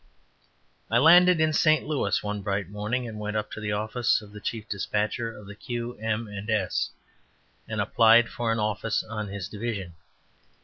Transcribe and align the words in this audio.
I 0.89 0.97
landed 0.97 1.39
in 1.39 1.53
St. 1.53 1.85
Louis 1.85 2.23
one 2.23 2.41
bright 2.41 2.69
morning 2.71 3.07
and 3.07 3.19
went 3.19 3.37
up 3.37 3.51
to 3.51 3.59
the 3.61 3.73
office 3.73 4.19
of 4.19 4.31
the 4.31 4.39
chief 4.39 4.67
despatcher 4.67 5.31
of 5.37 5.45
the 5.45 5.53
Q. 5.53 5.95
M. 5.99 6.27
& 6.47 6.49
S., 6.49 6.89
and 7.67 7.79
applied 7.79 8.27
for 8.27 8.51
an 8.51 8.57
office 8.57 9.03
on 9.03 9.27
his 9.27 9.47
division. 9.47 9.93